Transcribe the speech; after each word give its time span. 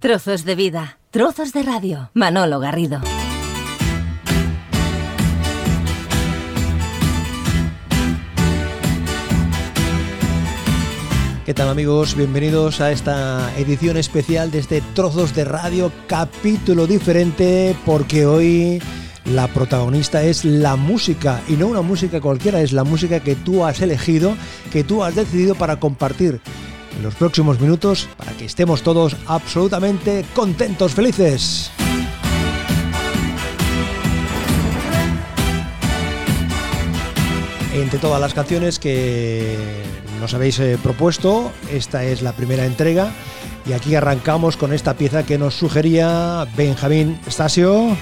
Trozos 0.00 0.44
de 0.44 0.54
vida, 0.54 1.00
trozos 1.10 1.52
de 1.52 1.64
radio. 1.64 2.12
Manolo 2.14 2.60
Garrido. 2.60 3.00
¿Qué 11.44 11.52
tal 11.52 11.68
amigos? 11.68 12.14
Bienvenidos 12.14 12.80
a 12.80 12.92
esta 12.92 13.52
edición 13.58 13.96
especial 13.96 14.52
de 14.52 14.60
este 14.60 14.82
Trozos 14.94 15.34
de 15.34 15.44
Radio, 15.44 15.90
capítulo 16.06 16.86
diferente, 16.86 17.74
porque 17.84 18.24
hoy 18.24 18.80
la 19.24 19.48
protagonista 19.48 20.22
es 20.22 20.44
la 20.44 20.76
música, 20.76 21.42
y 21.48 21.54
no 21.54 21.66
una 21.66 21.82
música 21.82 22.20
cualquiera, 22.20 22.60
es 22.60 22.72
la 22.72 22.84
música 22.84 23.18
que 23.18 23.34
tú 23.34 23.64
has 23.64 23.80
elegido, 23.80 24.36
que 24.70 24.84
tú 24.84 25.02
has 25.02 25.16
decidido 25.16 25.56
para 25.56 25.80
compartir 25.80 26.40
en 26.98 27.04
los 27.04 27.14
próximos 27.14 27.60
minutos 27.60 28.08
para 28.16 28.32
que 28.32 28.44
estemos 28.44 28.82
todos 28.82 29.16
absolutamente 29.26 30.24
contentos, 30.34 30.92
felices. 30.92 31.70
Entre 37.74 37.98
todas 38.00 38.20
las 38.20 38.34
canciones 38.34 38.78
que 38.78 39.56
nos 40.20 40.34
habéis 40.34 40.58
eh, 40.58 40.78
propuesto, 40.82 41.52
esta 41.72 42.04
es 42.04 42.22
la 42.22 42.32
primera 42.32 42.66
entrega 42.66 43.12
y 43.64 43.72
aquí 43.72 43.94
arrancamos 43.94 44.56
con 44.56 44.72
esta 44.72 44.94
pieza 44.94 45.24
que 45.24 45.38
nos 45.38 45.54
sugería 45.54 46.46
Benjamín 46.56 47.20
Stasio. 47.28 47.96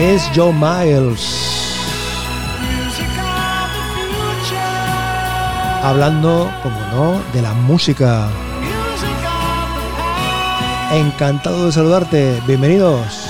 Es 0.00 0.30
Joe 0.34 0.52
Miles. 0.52 1.56
Hablando, 5.82 6.50
como 6.62 6.80
no, 6.92 7.22
de 7.32 7.42
la 7.42 7.52
música. 7.54 8.28
Encantado 10.92 11.66
de 11.66 11.72
saludarte. 11.72 12.40
Bienvenidos. 12.46 13.27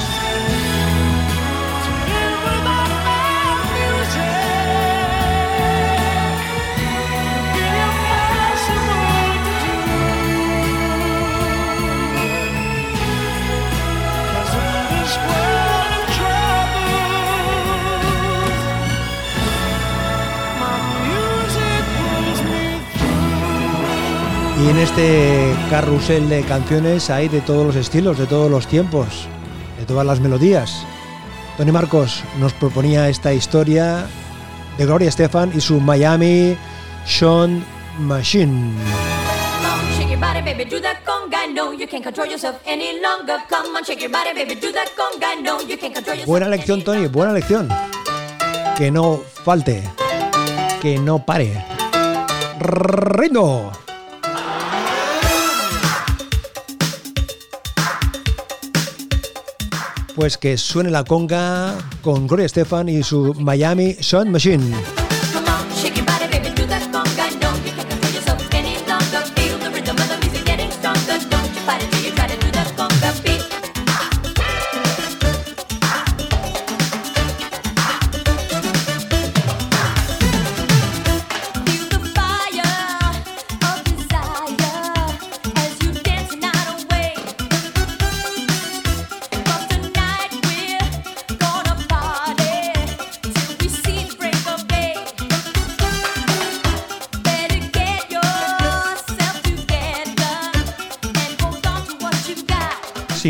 Y 24.68 24.70
en 24.70 24.78
este 24.80 25.54
carrusel 25.70 26.28
de 26.28 26.42
canciones 26.42 27.08
hay 27.08 27.28
de 27.28 27.40
todos 27.40 27.64
los 27.64 27.74
estilos, 27.74 28.18
de 28.18 28.26
todos 28.26 28.50
los 28.50 28.66
tiempos, 28.66 29.26
de 29.78 29.86
todas 29.86 30.04
las 30.04 30.20
melodías. 30.20 30.84
Tony 31.56 31.72
Marcos 31.72 32.22
nos 32.38 32.52
proponía 32.52 33.08
esta 33.08 33.32
historia 33.32 34.04
de 34.76 34.84
Gloria 34.84 35.08
Estefan 35.08 35.52
y 35.54 35.62
su 35.62 35.80
Miami 35.80 36.54
Sean 37.06 37.64
Machine. 37.98 38.74
Buena 46.26 46.48
lección, 46.48 46.84
Tony, 46.84 47.06
buena 47.06 47.32
lección. 47.32 47.70
Que 48.76 48.90
no 48.90 49.22
falte, 49.44 49.82
que 50.82 50.98
no 50.98 51.24
pare. 51.24 51.64
Rindo. 52.60 53.72
Pues 60.18 60.36
que 60.36 60.58
suene 60.58 60.90
la 60.90 61.04
conga 61.04 61.78
con 62.02 62.26
Gloria 62.26 62.44
Estefan 62.44 62.88
y 62.88 63.04
su 63.04 63.34
Miami 63.34 63.94
Sound 64.00 64.32
Machine. 64.32 65.07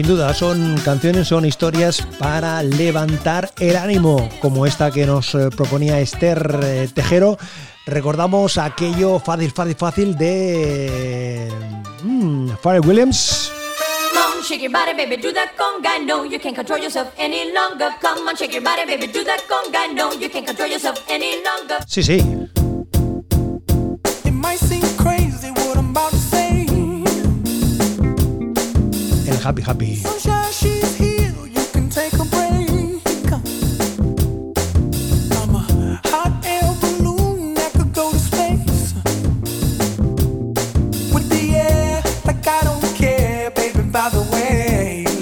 Duda, 0.08 0.32
son 0.32 0.78
canciones, 0.86 1.28
son 1.28 1.44
historias 1.44 2.00
para 2.18 2.62
levantar 2.62 3.50
el 3.60 3.76
ánimo, 3.76 4.26
como 4.40 4.64
esta 4.64 4.90
que 4.90 5.04
nos 5.04 5.34
eh, 5.34 5.50
proponía 5.54 6.00
Esther 6.00 6.60
eh, 6.62 6.88
Tejero. 6.94 7.36
Recordamos 7.84 8.56
aquello 8.56 9.20
fácil, 9.20 9.52
fácil, 9.52 9.76
fácil 9.76 10.16
de 10.16 11.52
mm, 12.02 12.52
Williams. 12.86 13.52
shake 14.48 14.62
your 14.62 14.72
body, 14.72 14.94
baby, 14.94 15.16
do 15.16 15.30
that 15.32 15.54
conga. 15.56 15.98
No, 16.06 16.24
you 16.24 16.38
can't 16.38 16.56
control 16.56 16.78
yourself 16.78 17.12
any 17.18 17.52
longer. 17.52 17.90
Come 18.00 18.28
on, 18.28 18.34
shake 18.34 18.54
your 18.54 18.62
body, 18.62 18.86
baby, 18.86 19.06
do 19.08 19.22
that 19.24 19.42
conga. 19.46 19.92
No, 19.94 20.12
you 20.14 20.30
can't 20.30 20.46
control 20.46 20.68
yourself 20.68 21.04
any 21.08 21.42
longer. 21.44 21.84
Sí, 21.86 22.02
sí. 22.02 22.47
Happy, 29.38 29.62
happy. 29.62 30.02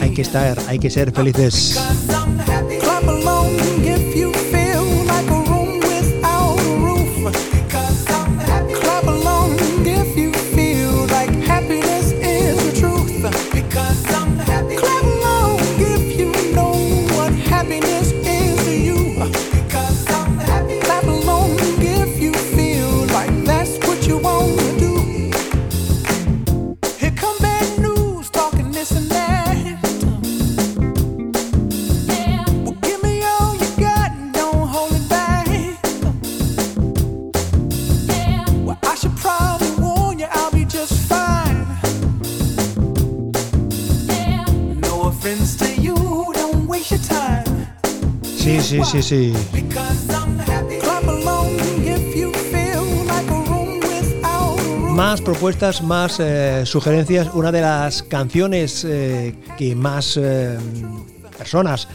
Hay 0.00 0.15
que 0.15 0.22
estar, 0.22 0.59
hay 0.69 0.78
que 0.78 0.91
ser 0.91 1.12
felices. 1.12 2.06
Sí, 48.60 48.80
sí, 48.84 49.03
sí. 49.03 49.33
Más 54.91 55.21
propuestas, 55.21 55.83
más 55.83 56.21
eh, 56.21 56.65
sugerencias. 56.65 57.28
Una 57.34 57.50
de 57.50 57.60
las 57.60 58.03
canciones 58.03 58.84
eh, 58.84 59.34
que 59.59 59.74
más 59.74 60.16
eh, 60.16 60.56
personas 61.36 61.88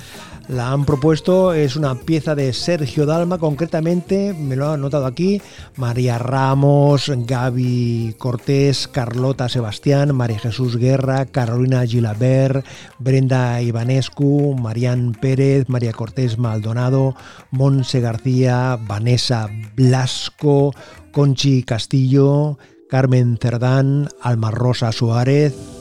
la 0.47 0.71
han 0.71 0.85
propuesto, 0.85 1.53
es 1.53 1.75
una 1.75 1.95
pieza 1.95 2.35
de 2.35 2.51
Sergio 2.53 3.05
Dalma, 3.05 3.37
concretamente, 3.37 4.33
me 4.33 4.55
lo 4.55 4.69
han 4.69 4.81
notado 4.81 5.05
aquí, 5.05 5.41
María 5.75 6.17
Ramos, 6.17 7.11
Gaby 7.15 8.15
Cortés, 8.17 8.87
Carlota 8.87 9.49
Sebastián, 9.49 10.15
María 10.15 10.39
Jesús 10.39 10.77
Guerra, 10.77 11.25
Carolina 11.25 11.85
Gilabert, 11.85 12.65
Brenda 12.99 13.61
Ivanescu, 13.61 14.55
Marian 14.59 15.13
Pérez, 15.13 15.69
María 15.69 15.93
Cortés 15.93 16.37
Maldonado, 16.37 17.15
Monse 17.51 17.99
García, 17.99 18.77
Vanessa 18.81 19.49
Blasco, 19.75 20.73
Conchi 21.11 21.63
Castillo, 21.63 22.57
Carmen 22.89 23.37
Cerdán, 23.41 24.09
Alma 24.21 24.51
Rosa 24.51 24.91
Suárez, 24.91 25.80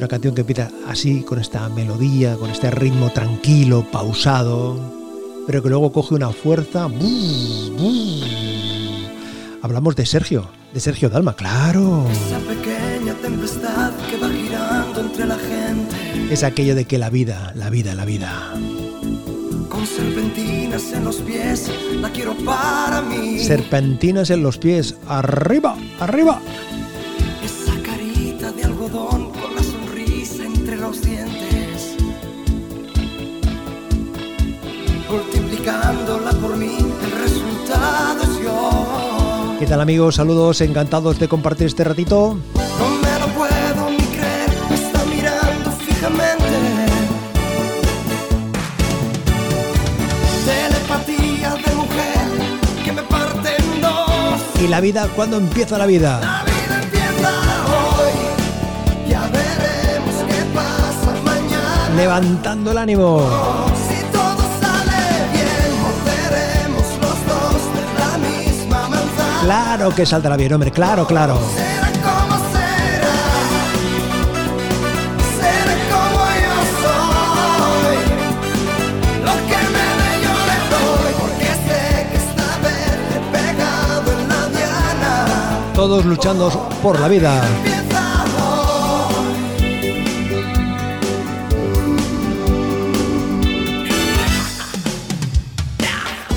una 0.00 0.08
canción 0.08 0.34
que 0.34 0.40
empieza 0.40 0.70
así, 0.88 1.20
con 1.20 1.38
esta 1.38 1.68
melodía, 1.68 2.34
con 2.36 2.48
este 2.48 2.70
ritmo 2.70 3.10
tranquilo, 3.10 3.84
pausado, 3.92 4.80
pero 5.46 5.62
que 5.62 5.68
luego 5.68 5.92
coge 5.92 6.14
una 6.14 6.30
fuerza. 6.30 6.88
Hablamos 9.60 9.96
de 9.96 10.06
Sergio, 10.06 10.48
de 10.72 10.80
Sergio 10.80 11.10
Dalma, 11.10 11.34
claro. 11.34 12.06
Esa 12.10 12.38
pequeña 12.38 13.12
tempestad 13.20 13.92
que 14.08 14.16
va 14.16 14.30
girando 14.30 15.00
entre 15.02 15.26
la 15.26 15.36
gente. 15.36 16.32
Es 16.32 16.44
aquello 16.44 16.74
de 16.74 16.86
que 16.86 16.96
la 16.96 17.10
vida, 17.10 17.52
la 17.54 17.68
vida, 17.68 17.94
la 17.94 18.06
vida. 18.06 18.54
Con 19.68 19.86
serpentinas 19.86 20.92
en 20.94 21.04
los 21.04 21.16
pies, 21.16 21.70
la 22.00 22.08
quiero 22.08 22.34
para 22.38 23.02
mí. 23.02 23.38
Serpentinas 23.38 24.30
en 24.30 24.42
los 24.42 24.56
pies, 24.56 24.94
arriba, 25.06 25.76
arriba. 25.98 26.40
Los 30.90 31.02
dientes, 31.02 31.94
multiplicándola 35.08 36.32
por 36.32 36.56
mí, 36.56 36.78
el 36.78 37.12
resultado 37.12 38.22
es 38.24 38.42
yo. 38.42 39.56
¿Qué 39.60 39.66
tal 39.66 39.80
amigos? 39.82 40.16
Saludos, 40.16 40.60
encantados 40.62 41.20
de 41.20 41.28
compartir 41.28 41.68
este 41.68 41.84
ratito. 41.84 42.40
No 42.78 42.88
me 42.88 43.18
lo 43.20 43.26
puedo 43.38 43.90
ni 43.90 43.98
creer, 43.98 44.50
me 44.68 44.74
está 44.74 45.04
mirando 45.04 45.70
fijamente. 45.70 46.44
Telepatía 50.44 51.54
de 51.54 51.74
mujer 51.76 52.84
que 52.84 52.92
me 52.92 53.02
parte 53.02 53.50
en 53.58 53.80
dos. 53.80 54.40
¿Y 54.60 54.66
la 54.66 54.80
vida? 54.80 55.08
¿Cuándo 55.14 55.36
empieza 55.36 55.78
la 55.78 55.86
vida? 55.86 56.44
Levantando 61.96 62.70
el 62.72 62.78
ánimo. 62.78 63.28
La. 69.46 69.70
Claro 69.80 69.94
que 69.94 70.04
saldrá 70.04 70.36
bien, 70.36 70.52
hombre, 70.52 70.70
claro, 70.70 71.06
claro. 71.06 71.38
Será 71.54 71.90
como 72.02 72.36
será, 72.52 73.14
será 75.40 75.74
como 75.90 76.20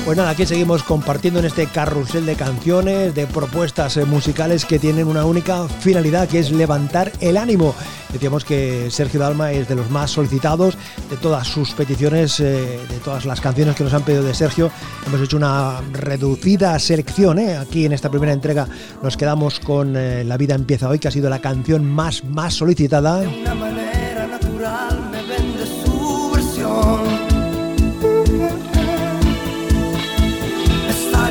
Pues 0.06 0.18
nada, 0.18 0.32
aquí 0.32 0.46
seguimos 0.46 0.84
compartiendo 0.84 1.40
en 1.40 1.46
este 1.46 1.66
carrusel 1.66 2.26
de 2.26 2.36
canciones, 2.36 3.16
de 3.16 3.26
propuestas 3.26 3.96
eh, 3.96 4.04
musicales 4.04 4.66
que 4.66 4.78
tienen 4.78 5.08
una 5.08 5.24
única 5.24 5.66
finalidad, 5.70 6.28
que 6.28 6.40
es 6.40 6.52
levantar 6.52 7.14
el 7.22 7.38
ánimo. 7.38 7.74
Decíamos 8.12 8.44
que 8.44 8.92
Sergio 8.92 9.22
Dalma 9.22 9.54
es 9.54 9.70
de 9.70 9.76
los 9.76 9.90
más 9.90 10.12
solicitados 10.12 10.78
de 11.10 11.16
todas 11.16 11.48
sus 11.48 11.72
peticiones, 11.72 12.42
eh, 12.42 12.82
de 12.90 12.98
todas 13.02 13.24
las 13.24 13.40
canciones 13.40 13.78
que 13.78 13.86
nos 13.86 13.94
han 13.94 14.04
pedido 14.04 14.24
de 14.24 14.34
Sergio. 14.34 14.70
Hemos 15.08 15.22
hecho 15.22 15.38
una 15.38 15.80
reducida 15.94 16.78
selección. 16.80 17.40
¿eh? 17.40 17.56
Aquí 17.56 17.86
en 17.86 17.94
esta 17.94 18.10
primera 18.10 18.34
entrega 18.34 18.68
nos 19.02 19.16
quedamos 19.16 19.62
con 19.62 19.94
La 19.94 20.36
vida 20.36 20.54
empieza 20.54 20.90
hoy, 20.90 21.00
que 21.00 21.08
ha 21.08 21.12
sido 21.12 21.30
la 21.30 21.40
canción 21.40 21.86
más, 21.86 22.26
más 22.26 22.56
solicitada. 22.56 23.22
De 23.22 23.28
una 23.28 23.56
manera 23.56 24.28
natural 24.28 25.03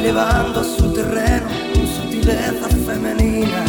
Está 0.02 0.14
llevando 0.14 0.60
a 0.60 0.64
su 0.64 0.92
terreno 0.92 1.48
su 1.74 1.86
sutileza 1.86 2.68
femenina. 2.84 3.64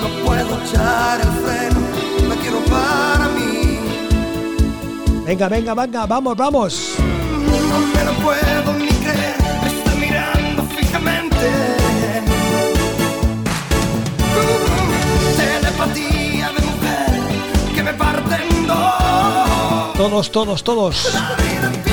No 0.00 0.24
puedo 0.24 0.62
echar 0.62 1.20
el 1.20 1.32
freno, 1.42 1.80
la 2.28 2.36
quiero 2.36 2.60
para 2.66 3.28
mí. 3.30 3.80
Venga, 5.26 5.48
venga, 5.48 5.74
venga, 5.74 6.06
vamos, 6.06 6.36
vamos. 6.36 6.94
No 7.00 7.78
me 7.80 8.04
lo 8.04 8.12
puedo 8.22 8.72
ni 8.78 8.86
creer, 8.86 9.36
me 9.60 9.68
está 9.68 9.94
mirando 9.96 10.62
fijamente. 10.76 11.50
Uh, 14.38 15.36
telepatía 15.36 16.52
de 16.52 16.60
mujer 16.64 17.74
que 17.74 17.82
me 17.82 17.92
parte 17.94 18.36
en 18.36 18.66
dos. 18.68 19.96
Todos, 19.96 20.30
todos, 20.30 20.62
todos. 20.62 21.12
La 21.12 21.34
vida 21.42 21.87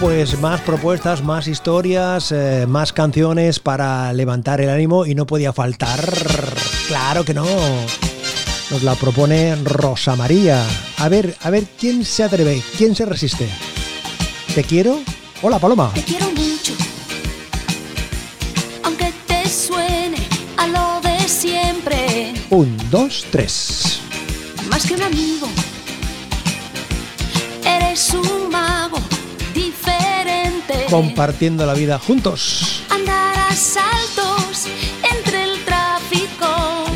pues 0.00 0.38
más 0.40 0.60
propuestas, 0.60 1.22
más 1.22 1.46
historias, 1.48 2.30
eh, 2.32 2.66
más 2.68 2.92
canciones 2.92 3.60
para 3.60 4.12
levantar 4.12 4.60
el 4.60 4.68
ánimo 4.68 5.06
y 5.06 5.14
no 5.14 5.26
podía 5.26 5.52
faltar, 5.52 6.00
claro 6.88 7.24
que 7.24 7.34
no. 7.34 7.46
Nos 8.70 8.82
la 8.82 8.94
propone 8.96 9.54
Rosa 9.64 10.16
María. 10.16 10.62
A 10.98 11.08
ver, 11.08 11.36
a 11.42 11.50
ver, 11.50 11.64
¿quién 11.78 12.04
se 12.04 12.24
atreve? 12.24 12.62
¿Quién 12.76 12.94
se 12.96 13.06
resiste? 13.06 13.48
¿Te 14.54 14.64
quiero? 14.64 15.00
Hola, 15.42 15.58
Paloma. 15.58 15.92
Te 15.94 16.02
quiero 16.02 16.26
mucho, 16.32 16.72
aunque 18.82 19.12
te 19.26 19.48
suene 19.48 20.18
a 20.56 20.66
lo 20.66 21.00
de 21.08 21.28
siempre, 21.28 22.34
Un, 22.50 22.76
dos, 22.90 23.24
tres. 23.30 24.00
más 24.68 24.84
que 24.86 24.94
un 24.94 25.02
amigo. 25.02 25.46
Compartiendo 30.90 31.66
la 31.66 31.74
vida 31.74 31.98
juntos. 31.98 32.82
Andar 32.90 33.38
a 33.38 33.54
saltos 33.54 34.66
entre 35.18 35.44
el 35.44 35.64
tráfico. 35.64 36.46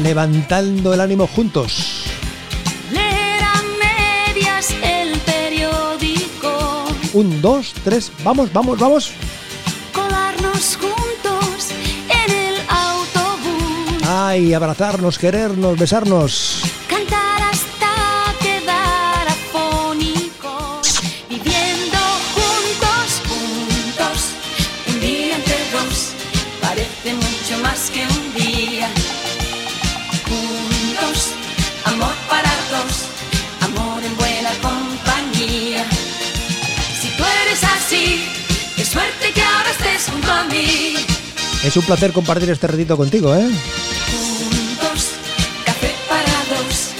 Levantando 0.02 0.94
el 0.94 1.00
ánimo 1.00 1.26
juntos. 1.26 2.04
Leer 2.90 3.42
a 3.42 3.62
medias 4.32 4.70
el 4.82 5.18
periódico. 5.20 6.86
Un, 7.12 7.40
dos, 7.40 7.72
tres. 7.84 8.10
Vamos, 8.24 8.52
vamos, 8.52 8.78
vamos. 8.78 9.12
Colarnos 9.92 10.76
juntos 10.76 11.70
en 12.08 12.32
el 12.32 12.54
autobús. 12.68 14.02
Ay, 14.08 14.54
abrazarnos, 14.54 15.18
querernos, 15.18 15.78
besarnos. 15.78 16.62
Es 41.62 41.76
un 41.76 41.84
placer 41.84 42.12
compartir 42.12 42.48
este 42.50 42.66
ratito 42.66 42.96
contigo, 42.96 43.34
¿eh? 43.34 43.46
Juntos, 44.10 45.10
café 45.64 45.94
para 46.08 46.22
dos, 46.56 46.90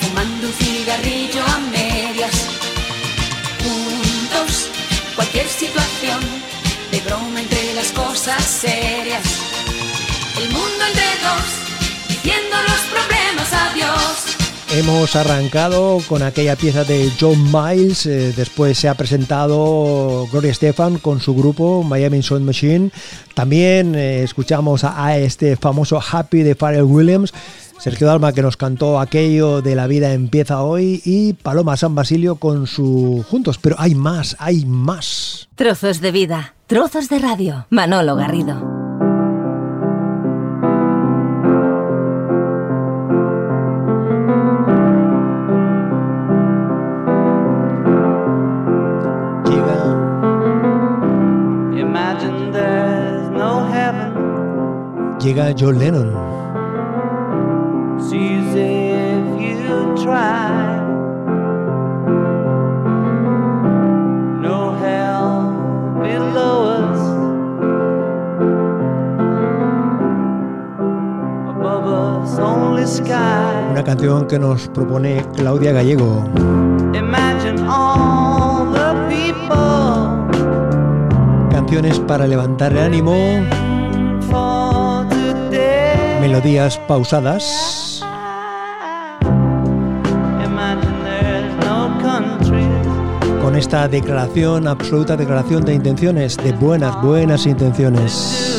fumando 0.00 0.46
un 0.46 0.52
cigarrillo 0.52 1.42
a 1.46 1.58
medias. 1.70 2.46
Juntos, 3.62 4.68
cualquier 5.16 5.48
situación, 5.48 6.20
de 6.90 7.00
broma 7.00 7.40
entre 7.40 7.74
las 7.74 7.92
cosas 7.92 8.44
serias. 8.44 9.24
El 10.38 10.50
mundo 10.50 10.84
entre 10.86 11.06
dos, 11.22 11.60
adiós. 12.34 12.69
Hemos 14.72 15.16
arrancado 15.16 15.98
con 16.08 16.22
aquella 16.22 16.54
pieza 16.54 16.84
de 16.84 17.10
John 17.20 17.50
Miles, 17.50 18.06
eh, 18.06 18.32
después 18.36 18.78
se 18.78 18.88
ha 18.88 18.94
presentado 18.94 20.28
Gloria 20.30 20.54
Stefan 20.54 20.98
con 20.98 21.20
su 21.20 21.34
grupo 21.34 21.82
Miami 21.82 22.22
Sound 22.22 22.46
Machine, 22.46 22.92
también 23.34 23.96
eh, 23.96 24.22
escuchamos 24.22 24.84
a, 24.84 25.04
a 25.04 25.18
este 25.18 25.56
famoso 25.56 26.00
Happy 26.00 26.44
de 26.44 26.54
Pharrell 26.54 26.84
Williams, 26.84 27.34
Sergio 27.78 28.06
Dalma 28.06 28.32
que 28.32 28.42
nos 28.42 28.56
cantó 28.56 29.00
aquello 29.00 29.60
de 29.60 29.74
la 29.74 29.88
vida 29.88 30.12
empieza 30.12 30.62
hoy 30.62 31.02
y 31.04 31.32
Paloma 31.32 31.76
San 31.76 31.96
Basilio 31.96 32.36
con 32.36 32.68
su 32.68 33.24
Juntos, 33.28 33.58
pero 33.58 33.74
hay 33.76 33.96
más, 33.96 34.36
hay 34.38 34.64
más. 34.66 35.48
Trozos 35.56 36.00
de 36.00 36.12
vida, 36.12 36.54
trozos 36.68 37.08
de 37.08 37.18
radio. 37.18 37.66
Manolo 37.70 38.14
Garrido. 38.14 38.79
Us, 71.84 72.38
only 72.38 72.86
sky. 72.86 73.72
Una 73.72 73.84
canción 73.84 74.26
que 74.26 74.38
nos 74.38 74.68
propone 74.68 75.22
Claudia 75.36 75.72
Gallego. 75.72 76.24
Canciones 81.50 82.00
para 82.00 82.26
levantar 82.26 82.72
el 82.72 82.78
ánimo. 82.78 83.69
Melodías 86.20 86.78
pausadas. 86.86 88.04
Con 93.40 93.56
esta 93.56 93.88
declaración, 93.88 94.68
absoluta 94.68 95.16
declaración 95.16 95.64
de 95.64 95.74
intenciones, 95.74 96.36
de 96.36 96.52
buenas, 96.52 97.02
buenas 97.02 97.46
intenciones. 97.46 98.49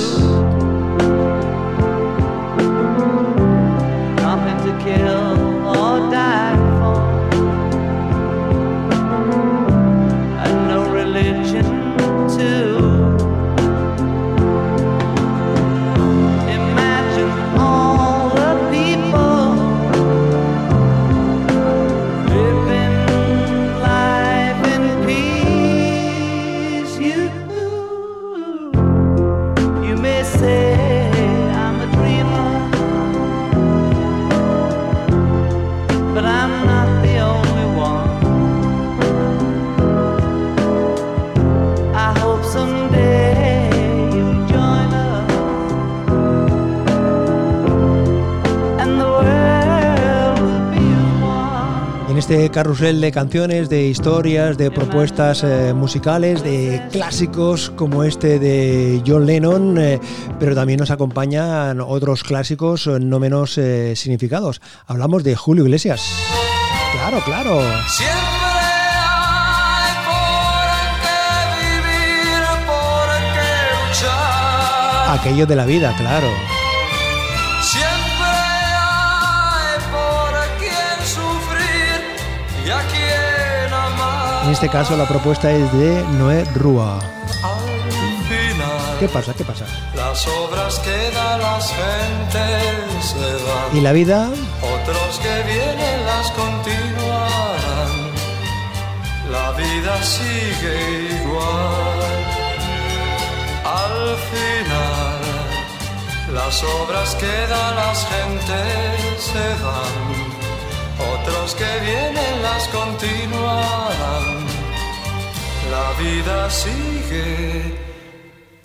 Este 52.32 52.50
carrusel 52.50 53.02
de 53.02 53.12
canciones, 53.12 53.68
de 53.68 53.88
historias, 53.88 54.58
de 54.58 54.72
propuestas 54.72 55.44
eh, 55.44 55.74
musicales, 55.74 56.42
de 56.42 56.82
clásicos 56.90 57.72
como 57.72 58.06
este 58.06 58.40
de 58.40 59.04
John 59.06 59.26
Lennon, 59.26 59.78
eh, 59.78 60.00
pero 60.40 60.56
también 60.56 60.80
nos 60.80 60.92
acompañan 60.92 61.82
otros 61.82 62.24
clásicos 62.24 62.88
eh, 62.88 63.00
no 63.02 63.20
menos 63.20 63.58
eh, 63.58 63.98
significados. 63.98 64.62
Hablamos 64.88 65.26
de 65.26 65.36
Julio 65.36 65.66
Iglesias. 65.66 66.02
Claro, 66.94 67.20
claro. 67.26 67.60
Siempre 67.90 68.16
hay 69.68 69.94
por 70.08 71.02
qué 71.02 71.20
vivir, 71.68 72.44
por 72.66 73.10
qué 73.34 73.90
luchar. 73.90 75.20
Aquello 75.20 75.46
de 75.46 75.56
la 75.58 75.66
vida, 75.66 75.94
claro. 75.98 76.61
En 84.44 84.50
este 84.50 84.70
caso 84.70 84.98
la 84.98 85.06
propuesta 85.08 85.52
es 85.52 85.72
de 85.74 86.04
Noé 86.18 86.44
Rúa. 86.56 87.00
Al 87.44 87.60
final, 88.28 88.98
¿Qué 89.00 89.08
pasa? 89.08 89.34
¿Qué 89.34 89.44
pasa? 89.46 89.66
las 89.96 90.28
obras 90.28 90.80
que 90.80 91.12
da 91.16 91.38
las 91.38 91.72
gentes 91.74 93.06
se 93.06 93.34
van. 93.46 93.78
¿Y 93.78 93.82
la 93.82 93.92
vida? 93.92 94.30
Otros 94.62 95.20
que 95.22 95.44
vienen 95.44 96.06
las 96.06 96.32
continuarán. 96.32 98.12
La 99.32 99.52
vida 99.52 100.04
sigue 100.04 101.22
igual. 101.24 102.00
Al 103.64 104.18
final, 104.32 105.22
las 106.34 106.64
obras 106.64 107.16
que 107.16 107.48
dan 107.48 107.76
las 107.76 108.06
gentes 108.08 109.24
se 109.24 109.64
van. 109.64 110.21
Otros 111.42 111.56
que 111.56 111.80
vienen 111.84 112.44
las 112.44 112.68
continuarán. 112.68 114.46
La 115.72 115.92
vida 116.00 116.50
sigue 116.52 117.78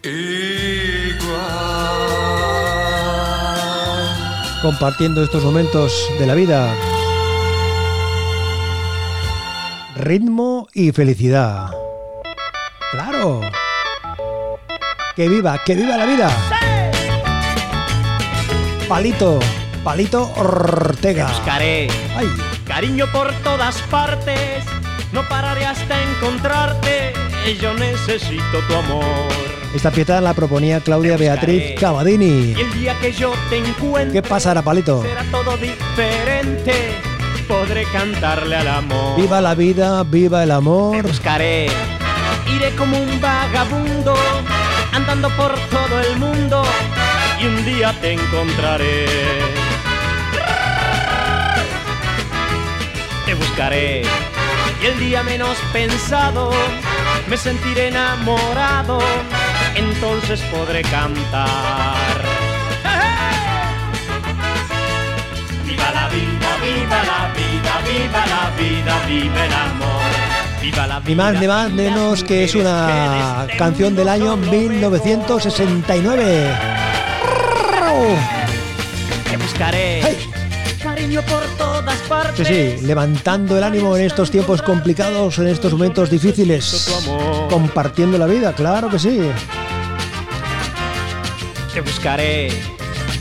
igual. 0.03 1.37
compartiendo 4.61 5.23
estos 5.23 5.43
momentos 5.43 6.07
de 6.19 6.27
la 6.27 6.35
vida. 6.35 6.75
Ritmo 9.97 10.69
y 10.75 10.93
felicidad. 10.93 11.71
Claro. 12.93 13.41
Que 15.15 15.31
viva, 15.31 15.59
que 15.65 15.75
viva 15.77 15.97
la 15.97 16.05
vida. 16.05 16.31
Palito, 18.87 19.39
Palito 19.87 20.33
Ortega. 20.35 21.29
Buscaré 21.29 21.87
Ay, 22.17 22.27
cariño 22.67 23.07
por 23.13 23.33
todas 23.45 23.81
partes, 23.83 24.65
no 25.13 25.23
pararé 25.29 25.65
hasta 25.65 25.95
encontrarte. 26.03 27.13
Yo 27.63 27.73
necesito 27.75 28.59
tu 28.67 28.75
amor. 28.75 29.05
esta 29.77 29.93
pieza 29.93 30.21
la 30.21 30.35
proponía 30.35 30.81
Claudia 30.81 31.17
Beatriz 31.17 31.79
Cavadini. 31.79 32.55
Y 32.57 32.61
el 32.61 32.73
día 32.73 32.97
que 33.01 33.13
yo 33.13 33.33
te 33.49 33.59
encuentre, 33.59 34.21
¿Qué 34.21 34.29
pasará, 34.29 34.61
Palito? 34.61 35.03
será 35.03 35.23
todo 35.31 35.57
diferente. 35.57 36.73
Podré 37.47 37.85
cantarle 37.93 38.57
al 38.57 38.67
amor. 38.67 39.17
Viva 39.21 39.41
la 39.41 39.55
vida, 39.55 40.03
viva 40.03 40.43
el 40.43 40.49
Te 40.49 40.55
amor. 40.57 41.01
buscaré, 41.05 41.69
iré 42.57 42.75
como 42.75 42.99
un 42.99 43.21
vagabundo, 43.21 44.17
andando 44.93 45.29
por 45.37 45.55
todo 45.71 46.01
el 46.01 46.17
mundo. 46.19 46.65
Y 47.41 47.47
un 47.47 47.65
día 47.65 47.95
te 48.01 48.15
encontraré. 48.15 49.66
Buscaré 53.57 54.03
y 54.83 54.87
el 54.87 54.99
día 54.99 55.23
menos 55.23 55.57
pensado 55.73 56.51
me 57.27 57.39
sentiré 57.39 57.89
enamorado, 57.89 58.99
entonces 59.75 60.43
podré 60.53 60.83
cantar. 60.83 62.21
Viva 65.65 65.91
la 65.91 66.09
vida, 66.09 66.57
viva 66.63 67.03
la 67.03 67.33
vida, 67.33 67.81
viva 67.87 68.27
la 68.27 68.51
vida, 68.61 68.95
viva 69.09 69.47
el 69.47 69.53
amor. 69.53 70.03
Viva 70.61 70.87
la 70.87 71.01
vida. 71.01 71.09
Ni 71.09 71.15
más 71.15 71.41
ni 71.41 71.47
más 71.47 71.73
menos 71.73 72.23
que 72.25 72.45
es 72.45 72.55
una 72.55 73.47
desde 73.47 73.57
canción 73.57 73.97
del 73.97 74.09
año 74.11 74.37
mundo 74.37 74.53
nuevo 74.53 75.03
1969. 75.03 76.77
Por 81.23 81.43
todas 81.57 81.99
Sí, 81.99 82.09
partes. 82.09 82.47
sí, 82.49 82.87
levantando 82.87 83.57
el 83.57 83.65
ánimo 83.65 83.97
en 83.97 84.05
estos 84.07 84.31
tiempos 84.31 84.61
complicados, 84.63 85.39
en 85.39 85.49
estos 85.49 85.73
momentos 85.73 86.11
difíciles. 86.11 87.05
Compartiendo 87.51 88.19
la 88.19 88.27
vida, 88.27 88.53
claro 88.53 88.89
que 88.91 88.99
sí. 88.99 89.21
Te 91.73 91.81
buscaré. 91.81 92.49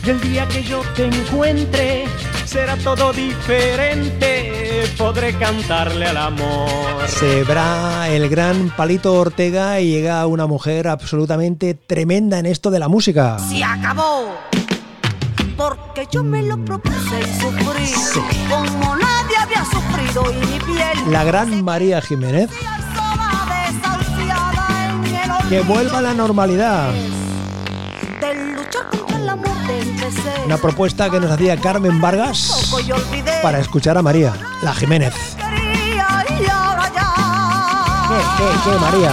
Y 0.06 0.10
el 0.10 0.22
día 0.22 0.48
que 0.48 0.62
yo 0.64 0.82
te 0.96 1.06
encuentre, 1.06 2.06
será 2.46 2.76
todo 2.78 3.12
diferente, 3.12 4.84
podré 4.98 5.34
cantarle 5.34 6.06
al 6.08 6.18
amor. 6.18 6.70
Se 7.08 7.44
verá 7.44 8.08
el 8.10 8.30
gran 8.30 8.70
Palito 8.76 9.14
Ortega 9.14 9.80
y 9.80 9.90
llega 9.92 10.26
una 10.28 10.46
mujer 10.46 10.88
absolutamente 10.88 11.74
tremenda 11.74 12.38
en 12.40 12.46
esto 12.46 12.70
de 12.72 12.80
la 12.80 12.88
música. 12.88 13.38
Se 13.40 13.64
acabó. 13.64 14.30
Porque 15.58 16.08
yo 16.12 16.24
me 16.24 16.42
lo 16.44 16.58
propuse 16.58 17.20
y 17.22 17.40
sufrí 17.42 17.86
Sí. 17.88 18.20
como 18.50 18.96
nadie 18.96 19.38
había 19.42 19.64
sufrido 19.66 20.32
y 20.32 20.36
mi 20.46 20.60
piel 20.60 21.12
La 21.12 21.24
gran 21.24 21.64
María 21.64 22.02
Jiménez, 22.02 22.50
que 25.50 25.62
vuelva 25.62 26.00
a 26.00 26.02
la 26.02 26.14
normalidad. 26.14 26.90
Una 30.46 30.58
propuesta 30.58 31.10
que 31.10 31.20
nos 31.20 31.32
hacía 31.32 31.58
Carmen 31.58 32.00
Vargas 32.02 32.72
para 33.42 33.60
escuchar 33.60 33.98
a 33.98 34.02
María, 34.02 34.34
la 34.62 34.74
Jiménez. 34.74 35.14
¿Qué, 38.08 38.22
qué, 38.38 38.46
qué, 38.64 38.78
María? 38.80 39.12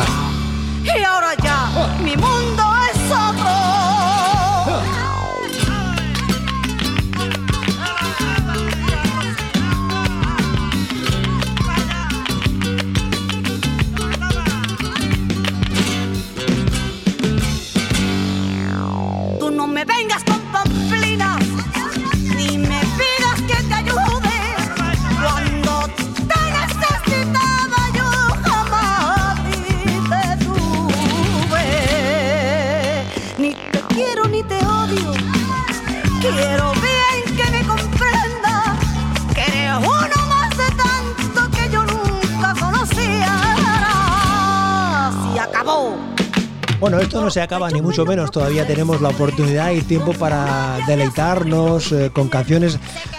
Esto 47.13 47.21
no 47.21 47.31
se 47.31 47.43
acaba 47.43 47.71
ni 47.71 47.83
mucho 47.83 48.07
menos, 48.07 48.31
todavía 48.31 48.67
tenemos 48.67 49.03
la 49.03 49.11
oportunidad 49.11 49.71
y 49.73 49.83
tiempo 49.83 50.15
para 50.15 50.79
deleitarnos 50.87 51.93
eh, 51.93 52.11
con 52.11 52.31
canciones 52.31 52.79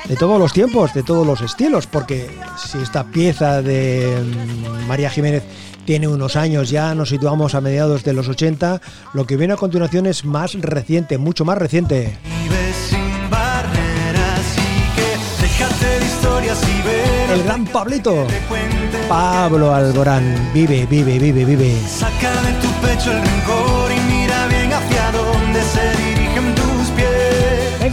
de 0.09 0.15
todos 0.15 0.39
los 0.39 0.51
tiempos, 0.51 0.95
de 0.95 1.03
todos 1.03 1.27
los 1.27 1.41
estilos, 1.41 1.85
porque 1.85 2.27
si 2.57 2.79
esta 2.79 3.03
pieza 3.03 3.61
de 3.61 4.17
mm, 4.19 4.87
María 4.87 5.11
Jiménez 5.11 5.43
tiene 5.85 6.07
unos 6.07 6.35
años 6.35 6.71
ya, 6.71 6.95
nos 6.95 7.09
situamos 7.09 7.53
a 7.53 7.61
mediados 7.61 8.03
de 8.03 8.13
los 8.13 8.27
80, 8.27 8.81
lo 9.13 9.27
que 9.27 9.37
viene 9.37 9.53
a 9.53 9.57
continuación 9.57 10.07
es 10.07 10.25
más 10.25 10.55
reciente, 10.55 11.19
mucho 11.19 11.45
más 11.45 11.59
reciente. 11.59 12.17
El 17.31 17.43
gran 17.43 17.65
Pablito, 17.65 18.27
Pablo 19.07 19.73
Alborán, 19.73 20.51
vive, 20.53 20.85
vive, 20.85 21.19
vive, 21.19 21.45
vive. 21.45 21.79
Saca 21.87 22.31
de 22.41 22.53
tu 22.61 22.67
pecho 22.85 23.11
el 23.11 23.21
rencor 23.23 23.72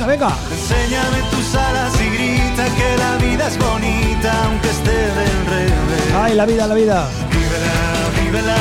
Venga, 0.00 0.06
venga. 0.06 0.36
Enséñame 0.50 1.22
tus 1.30 1.54
alas 1.54 1.92
y 2.00 2.08
grita 2.08 2.64
que 2.74 2.96
la 2.96 3.16
vida 3.18 3.48
es 3.48 3.58
bonita 3.58 4.44
aunque 4.46 4.70
esté 4.70 4.90
del 4.90 5.46
revés. 5.46 6.14
Ay, 6.16 6.34
la 6.34 6.46
vida, 6.46 6.66
la 6.66 6.74
vida. 6.74 7.06
Vívela, 7.30 8.22
vívela, 8.22 8.56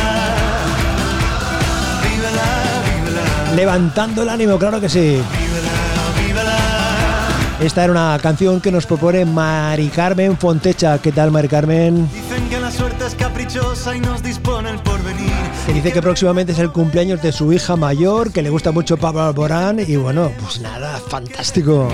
vívela, 2.04 2.44
vívela, 3.06 3.56
Levantando 3.56 4.24
el 4.24 4.30
ánimo, 4.30 4.58
claro 4.60 4.82
que 4.82 4.90
sí. 4.90 5.22
Esta 7.62 7.84
era 7.84 7.92
una 7.92 8.20
canción 8.22 8.60
que 8.60 8.72
nos 8.72 8.86
propone 8.86 9.24
Mari 9.26 9.88
Carmen 9.90 10.38
Fontecha. 10.38 10.98
¿Qué 11.00 11.12
tal, 11.12 11.32
Mari 11.32 11.48
Carmen? 11.48 12.10
Que 12.50 12.60
la 12.60 12.72
suerte 12.72 13.06
es 13.06 13.14
caprichosa 13.14 13.96
y 13.96 14.00
nos 14.00 14.24
dispone 14.24 14.72
el 14.72 14.80
porvenir. 14.80 15.32
Se 15.68 15.74
dice 15.74 15.92
que 15.92 16.02
próximamente 16.02 16.52
es 16.54 16.58
el 16.60 16.72
cumpleaños 16.72 17.22
de 17.22 17.32
su 17.32 17.54
hija 17.54 17.76
mayor, 17.76 18.32
que 18.32 18.42
le 18.42 18.50
gusta 18.50 18.72
mucho 18.72 18.98
Pablo 18.98 19.22
Alborán. 19.22 19.80
Y 19.80 19.96
bueno, 19.98 20.32
pues 20.42 20.60
nada, 20.60 21.00
fantástico. 21.08 21.88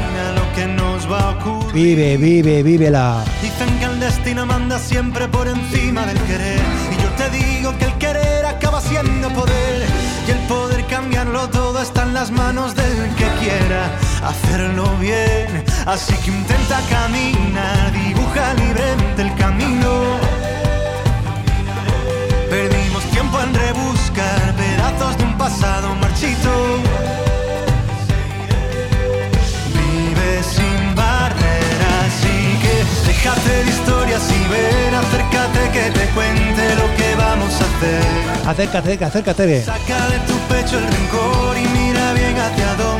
Vive, 1.73 2.15
vive, 2.15 2.63
vívela. 2.63 3.23
Dicen 3.41 3.77
que 3.79 3.85
el 3.85 3.99
destino 3.99 4.45
manda 4.45 4.79
siempre 4.79 5.27
por 5.27 5.45
encima 5.45 6.05
del 6.05 6.17
querer. 6.21 6.61
Y 6.89 7.01
yo 7.03 7.09
te 7.17 7.29
digo 7.37 7.77
que 7.77 7.85
el 7.85 7.93
querer 7.97 8.45
acaba 8.45 8.79
siendo 8.79 9.27
poder. 9.31 9.85
Y 10.25 10.31
el 10.31 10.39
poder 10.47 10.85
cambiarlo 10.87 11.49
todo 11.49 11.81
está 11.81 12.03
en 12.03 12.13
las 12.13 12.31
manos 12.31 12.73
del 12.75 13.13
que 13.15 13.27
quiera 13.43 13.91
hacerlo 14.23 14.89
bien. 15.01 15.65
Así 15.85 16.13
que 16.23 16.31
intenta 16.31 16.79
caminar, 16.89 17.91
dibuja 17.91 18.53
libremente 18.53 19.21
el 19.21 19.35
camino. 19.35 20.24
Tiempo 23.15 23.39
en 23.39 23.53
rebuscar 23.53 24.55
pedazos 24.57 25.17
de 25.17 25.23
un 25.23 25.37
pasado 25.37 25.95
marchito. 26.01 26.51
Vive 29.73 30.43
sin 30.43 30.95
barreras 30.95 32.13
y 32.23 32.59
que 32.61 32.75
déjate 33.07 33.63
de 33.63 33.69
historias 33.69 34.21
y 34.29 34.41
ven, 34.51 34.95
acércate 34.95 35.61
que 35.71 35.91
te 35.97 36.05
cuente 36.13 36.75
lo 36.75 36.93
que 36.97 37.15
vamos 37.15 37.53
a 37.53 37.63
hacer. 37.63 38.03
Acércate, 38.49 39.05
acércate. 39.05 39.63
Saca 39.63 40.07
de 40.09 40.19
tu 40.27 40.37
pecho 40.53 40.77
el 40.77 40.85
rencor 40.85 41.57
y 41.57 41.67
mira 41.69 42.11
bien 42.11 42.37
hacia 42.37 42.75
dónde 42.75 42.94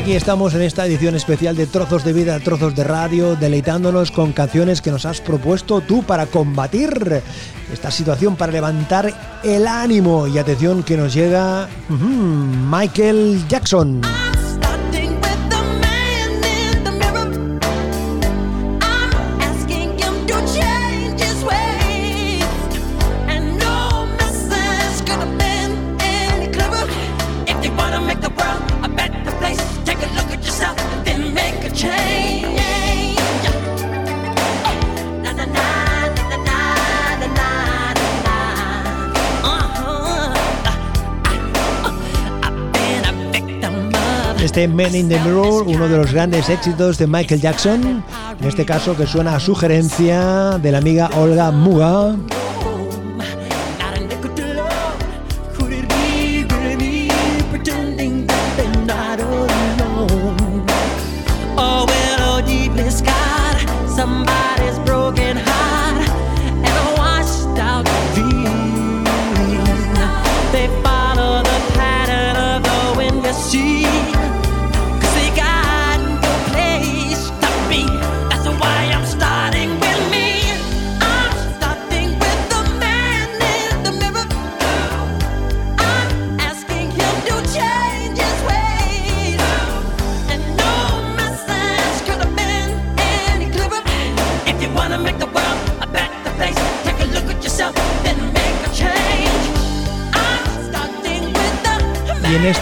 Aquí 0.00 0.14
estamos 0.14 0.54
en 0.54 0.62
esta 0.62 0.86
edición 0.86 1.14
especial 1.14 1.54
de 1.56 1.66
Trozos 1.66 2.04
de 2.04 2.14
Vida, 2.14 2.40
Trozos 2.40 2.74
de 2.74 2.84
Radio, 2.84 3.36
deleitándonos 3.36 4.10
con 4.10 4.32
canciones 4.32 4.80
que 4.80 4.90
nos 4.90 5.04
has 5.04 5.20
propuesto 5.20 5.82
tú 5.82 6.02
para 6.04 6.24
combatir 6.24 7.22
esta 7.70 7.90
situación, 7.90 8.34
para 8.34 8.50
levantar 8.50 9.12
el 9.44 9.66
ánimo. 9.66 10.26
Y 10.26 10.38
atención 10.38 10.84
que 10.84 10.96
nos 10.96 11.12
llega 11.12 11.68
Michael 11.90 13.44
Jackson. 13.46 14.00
Este 44.50 44.66
Man 44.66 44.96
in 44.96 45.08
the 45.08 45.16
Mirror, 45.20 45.62
uno 45.62 45.86
de 45.86 45.96
los 45.96 46.12
grandes 46.12 46.48
éxitos 46.48 46.98
de 46.98 47.06
Michael 47.06 47.40
Jackson, 47.40 48.02
en 48.40 48.48
este 48.48 48.66
caso 48.66 48.96
que 48.96 49.06
suena 49.06 49.36
a 49.36 49.38
sugerencia 49.38 50.58
de 50.60 50.72
la 50.72 50.78
amiga 50.78 51.08
Olga 51.16 51.52
Muga. 51.52 52.16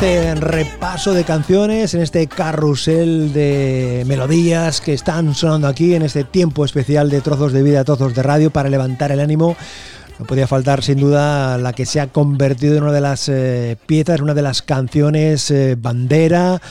Este 0.01 0.37
repaso 0.37 1.13
de 1.13 1.25
canciones, 1.25 1.93
en 1.93 2.03
este 2.03 2.29
carrusel 2.29 3.33
de 3.33 4.05
melodías 4.07 4.81
que 4.81 4.95
están 4.95 5.35
sonando 5.35 5.67
aquí, 5.67 5.97
en 5.97 6.03
este 6.03 6.23
tiempo 6.23 6.65
especial 6.65 7.11
de 7.11 7.21
trozos 7.21 7.53
de 7.53 7.65
vida, 7.65 7.83
trozos 7.83 8.15
de 8.15 8.23
radio 8.23 8.53
para 8.53 8.69
levantar 8.69 9.11
el 9.11 9.19
ánimo, 9.19 9.57
no 10.21 10.25
podía 10.25 10.47
faltar 10.47 10.85
sin 10.85 11.01
duda 11.01 11.59
la 11.59 11.73
que 11.73 11.85
se 11.85 11.99
ha 11.99 12.07
convertido 12.07 12.77
en 12.77 12.85
una 12.85 12.93
de 12.93 13.01
las 13.01 13.29
eh, 13.29 13.77
piezas, 13.87 14.21
una 14.21 14.35
de 14.35 14.43
las 14.43 14.63
canciones 14.63 15.51
eh, 15.51 15.75
bandera 15.77 16.63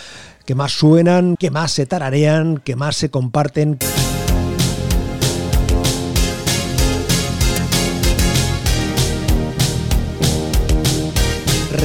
que 0.46 0.56
más 0.56 0.72
suenan, 0.72 1.36
que 1.36 1.52
más 1.52 1.74
se 1.74 1.86
tararean, 1.86 2.60
que 2.60 2.78
más 2.78 2.96
se 2.96 3.10
comparten. 3.10 3.78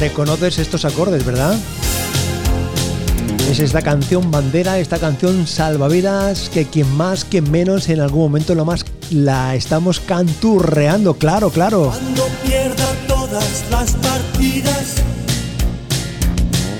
Reconoces 0.09 0.59
estos 0.59 0.83
acordes, 0.83 1.23
¿verdad? 1.23 1.57
Es 3.49 3.61
esta 3.61 3.81
canción 3.81 4.31
bandera, 4.31 4.77
esta 4.77 4.99
canción 4.99 5.47
salvavidas, 5.47 6.49
que 6.49 6.65
quien 6.65 6.93
más, 6.97 7.23
quien 7.23 7.49
menos, 7.49 7.87
en 7.87 8.01
algún 8.01 8.23
momento 8.23 8.53
lo 8.53 8.65
más 8.65 8.83
la 9.11 9.55
estamos 9.55 10.01
canturreando, 10.01 11.13
claro, 11.13 11.51
claro. 11.51 11.85
Cuando 11.85 12.27
pierda 12.45 12.85
todas 13.07 13.63
las 13.71 13.93
partidas, 13.93 14.95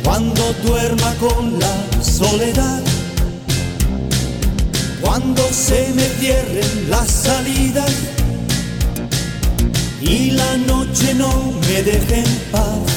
cuando 0.04 0.44
duerma 0.66 1.14
con 1.16 1.58
la 1.62 2.04
soledad, 2.04 2.82
cuando 5.00 5.44
se 5.50 5.94
me 5.96 6.04
cierren 6.20 6.90
las 6.90 7.10
salidas 7.10 7.94
y 10.02 10.32
la 10.32 10.58
noche 10.58 11.14
no 11.14 11.54
me 11.62 11.84
deje 11.84 12.20
en 12.20 12.40
paz 12.52 12.93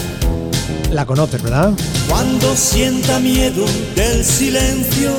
la 0.90 1.06
conoces, 1.06 1.42
¿verdad? 1.42 1.72
Cuando 2.08 2.56
sienta 2.56 3.18
miedo 3.18 3.64
del 3.94 4.24
silencio, 4.24 5.10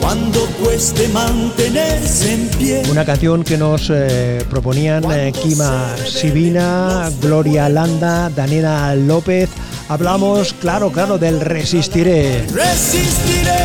cuando 0.00 0.46
cueste 0.62 1.08
mantenerse 1.08 2.32
en 2.32 2.48
pie. 2.48 2.82
Una 2.90 3.04
canción 3.04 3.44
que 3.44 3.56
nos 3.56 3.90
eh, 3.90 4.44
proponían 4.48 5.04
eh, 5.10 5.32
Kima 5.32 5.96
Sibina, 5.96 7.10
Gloria 7.20 7.68
Landa, 7.68 8.30
Daniela 8.30 8.94
López. 8.94 9.50
Hablamos, 9.88 10.52
claro, 10.54 10.90
claro, 10.92 11.18
del 11.18 11.40
resistiré. 11.40 12.46
Resistiré, 12.52 13.64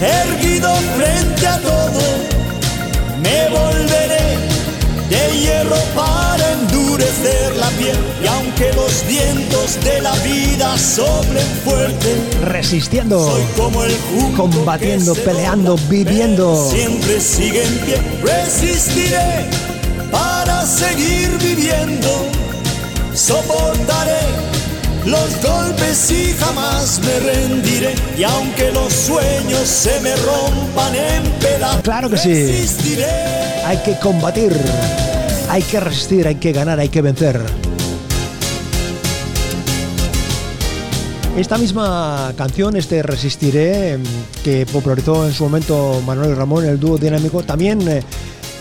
erguido 0.00 0.70
frente 0.96 1.46
a 1.46 1.58
todo, 1.58 2.00
me 3.22 3.48
volveré 3.48 4.36
de 5.08 5.38
hierro 5.38 5.76
para 5.94 6.52
endurecer 6.52 7.56
la 7.56 7.68
piel 7.70 7.96
y 8.22 8.26
aunque 8.26 8.47
los 8.74 9.06
vientos 9.06 9.78
de 9.84 10.00
la 10.02 10.14
vida 10.16 10.76
soplen 10.76 11.46
fuerte. 11.64 12.16
Resistiendo 12.44 13.30
soy 13.30 13.42
como 13.56 13.84
el 13.84 13.92
combatiendo 14.36 15.14
peleando 15.14 15.76
viviendo. 15.88 16.68
Siempre 16.68 17.20
sigue 17.20 17.62
en 17.62 17.78
pie. 17.78 17.96
Resistiré 18.22 19.46
para 20.10 20.66
seguir 20.66 21.28
viviendo. 21.40 22.08
Soportaré 23.14 24.18
los 25.04 25.42
golpes 25.42 26.10
y 26.10 26.32
jamás 26.32 27.00
me 27.00 27.20
rendiré. 27.20 27.94
Y 28.16 28.24
aunque 28.24 28.72
los 28.72 28.92
sueños 28.92 29.68
se 29.68 30.00
me 30.00 30.16
rompan 30.16 30.94
en 30.96 31.22
pedazos 31.40 31.82
claro 31.82 32.10
que 32.10 32.18
sí. 32.18 32.34
resistiré. 32.34 33.06
Hay 33.64 33.78
que 33.84 33.96
combatir, 34.00 34.52
hay 35.48 35.62
que 35.62 35.78
resistir, 35.78 36.26
hay 36.26 36.36
que 36.36 36.52
ganar, 36.52 36.80
hay 36.80 36.88
que 36.88 37.02
vencer. 37.02 37.67
Esta 41.38 41.56
misma 41.56 42.32
canción, 42.36 42.76
este 42.76 43.00
Resistiré, 43.00 43.96
que 44.42 44.66
popularizó 44.66 45.24
en 45.24 45.32
su 45.32 45.44
momento 45.44 46.02
Manuel 46.04 46.34
Ramón, 46.34 46.64
el 46.64 46.80
dúo 46.80 46.98
dinámico, 46.98 47.44
también 47.44 47.86
eh, 47.88 48.02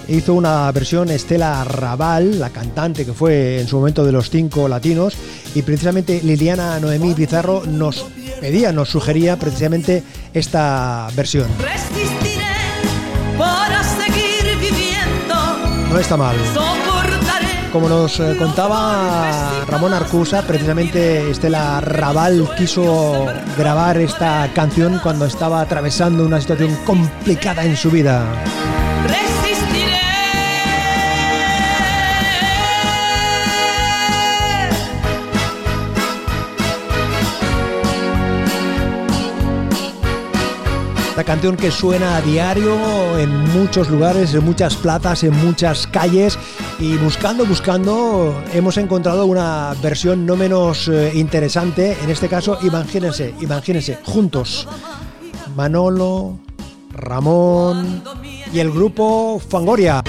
hizo 0.08 0.36
una 0.36 0.72
versión 0.72 1.10
Estela 1.10 1.63
Raval, 1.63 2.40
la 2.40 2.52
cantante 2.52 3.04
que 3.04 3.13
fue 3.13 3.60
en 3.60 3.68
su 3.68 3.78
momento 3.78 4.06
de 4.06 4.12
los 4.12 4.30
cinco 4.30 4.68
latinos, 4.68 5.16
y 5.56 5.63
precisamente 5.63 6.22
Liliana 6.24 6.80
Noemí 6.80 7.16
Pizarro 7.16 7.63
nos 7.66 8.06
pedía, 8.40 8.72
nos 8.72 8.90
sugería 8.90 9.38
precisamente 9.38 10.04
esta 10.32 11.08
versión. 11.16 11.48
Resistiré 11.60 12.46
para 13.40 13.82
no 15.90 16.00
está 16.00 16.18
mal. 16.18 16.36
Como 17.78 17.90
nos 17.90 18.20
eh, 18.20 18.36
contaba 18.40 19.63
Ramón 19.68 19.94
Arcusa, 19.94 20.42
precisamente 20.42 21.30
Estela 21.30 21.80
Raval 21.80 22.50
quiso 22.58 23.28
grabar 23.56 23.98
esta 23.98 24.50
canción 24.56 25.00
cuando 25.04 25.28
estaba 25.28 25.62
atravesando 25.62 26.26
una 26.26 26.42
situación 26.42 26.76
complicada 26.86 27.63
en 27.66 27.78
su 27.78 27.92
vida. 27.92 28.26
Esta 41.10 41.24
canción 41.24 41.56
que 41.56 41.70
suena 41.70 42.16
a 42.16 42.22
diario 42.22 43.20
en 43.20 43.30
muchos 43.50 43.88
lugares, 43.90 44.34
en 44.34 44.44
muchas 44.44 44.76
plazas, 44.76 45.24
en 45.24 45.36
muchas 45.46 45.86
calles 45.86 46.40
y 46.80 46.96
buscando, 46.98 47.46
buscando 47.46 48.44
hemos 48.54 48.78
encontrado 48.78 49.26
una 49.26 49.74
versión 49.82 50.26
no 50.26 50.36
menos 50.36 50.88
eh, 50.88 51.12
interesante. 51.16 51.98
En 52.04 52.10
este 52.10 52.28
caso, 52.28 52.60
imagínense, 52.62 53.34
imagínense, 53.42 53.98
juntos. 54.04 54.68
Manolo, 55.56 56.38
Ramón 56.92 58.04
y 58.54 58.60
el 58.60 58.72
grupo 58.72 59.42
Fangoria. 59.50 60.04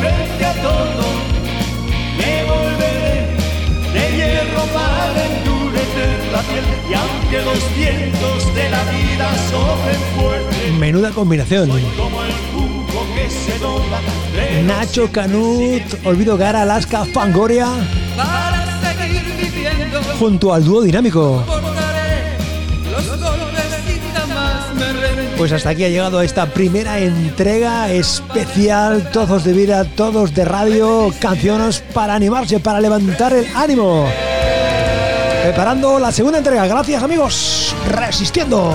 frente 0.00 0.44
a 0.44 0.52
todo, 0.62 1.04
me 2.18 2.44
volveré 2.44 3.36
de 3.92 4.16
hierro 4.16 4.62
para 4.72 5.04
y 6.90 6.94
aunque 6.94 7.42
los 7.42 7.76
vientos 7.76 8.54
de 8.54 8.70
la 8.70 8.84
vida 8.84 9.30
fuerte, 10.16 10.72
menuda 10.78 11.10
combinación. 11.10 11.70
Nacho 14.66 15.10
Canut, 15.10 15.82
Olvido 16.04 16.36
Gara, 16.36 16.62
Alaska, 16.62 17.04
Fangoria. 17.04 17.68
Junto 20.18 20.54
al 20.54 20.64
dúo 20.64 20.82
dinámico. 20.82 21.44
Pues 25.36 25.52
hasta 25.52 25.70
aquí 25.70 25.84
ha 25.84 25.88
llegado 25.88 26.22
esta 26.22 26.46
primera 26.46 26.98
entrega 26.98 27.90
especial, 27.90 29.10
todos 29.10 29.44
de 29.44 29.52
vida, 29.52 29.84
todos 29.84 30.32
de 30.32 30.44
radio, 30.44 31.12
canciones 31.20 31.82
para 31.92 32.14
animarse, 32.14 32.60
para 32.60 32.80
levantar 32.80 33.32
el 33.32 33.46
ánimo 33.54 34.06
preparando 35.44 35.98
la 35.98 36.10
segunda 36.10 36.38
entrega. 36.38 36.66
Gracias 36.66 37.02
amigos, 37.02 37.76
resistiendo. 37.86 38.74